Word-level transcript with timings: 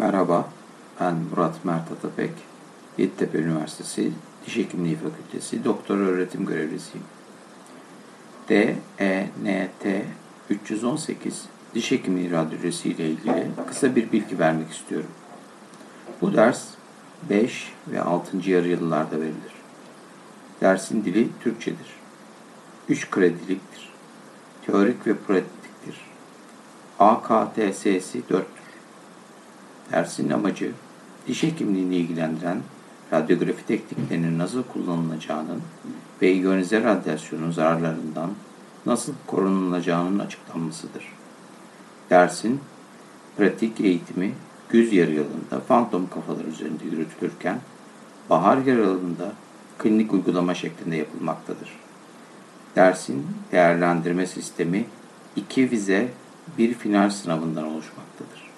Merhaba, 0.00 0.48
ben 1.00 1.14
Murat 1.14 1.64
Mert 1.64 1.92
Atapek. 1.92 2.30
Yeditepe 2.98 3.38
Üniversitesi 3.38 4.12
Diş 4.46 4.56
Hekimliği 4.56 4.96
Fakültesi 4.96 5.64
Doktor 5.64 5.98
Öğretim 5.98 6.46
Görevlisiyim. 6.46 7.06
DENT 8.48 10.06
318 10.50 11.44
Diş 11.74 11.90
Hekimliği 11.90 12.30
Radyolojisi 12.30 12.88
ile 12.88 13.06
ilgili 13.06 13.46
kısa 13.68 13.96
bir 13.96 14.12
bilgi 14.12 14.38
vermek 14.38 14.70
istiyorum. 14.70 15.10
Bu 16.20 16.34
ders 16.34 16.64
5 17.30 17.72
ve 17.88 18.00
6. 18.00 18.50
yarı 18.50 18.68
yıllarda 18.68 19.16
verilir. 19.16 19.54
Dersin 20.60 21.04
dili 21.04 21.28
Türkçedir. 21.40 21.96
3 22.88 23.10
krediliktir. 23.10 23.88
Teorik 24.66 25.06
ve 25.06 25.16
pratiktir. 25.16 26.00
AKTS'si 26.98 28.20
4'tür. 28.30 28.59
Dersin 29.92 30.30
amacı 30.30 30.72
diş 31.26 31.42
hekimliğini 31.42 31.96
ilgilendiren 31.96 32.58
radyografi 33.12 33.66
tekniklerinin 33.66 34.38
nasıl 34.38 34.62
kullanılacağının 34.62 35.62
ve 36.22 36.32
iyonize 36.32 36.82
radyasyonun 36.82 37.50
zararlarından 37.50 38.30
nasıl 38.86 39.12
korunulacağının 39.26 40.18
açıklanmasıdır. 40.18 41.04
Dersin 42.10 42.60
pratik 43.36 43.80
eğitimi 43.80 44.32
güz 44.68 44.92
yarı 44.92 45.10
yılında 45.10 45.60
fantom 45.68 46.08
kafalar 46.10 46.44
üzerinde 46.44 46.84
yürütülürken 46.84 47.60
bahar 48.30 48.56
yarı 48.56 48.80
yılında 48.80 49.32
klinik 49.78 50.12
uygulama 50.12 50.54
şeklinde 50.54 50.96
yapılmaktadır. 50.96 51.78
Dersin 52.76 53.26
değerlendirme 53.52 54.26
sistemi 54.26 54.84
iki 55.36 55.70
vize 55.70 56.08
bir 56.58 56.74
final 56.74 57.10
sınavından 57.10 57.64
oluşmaktadır. 57.64 58.49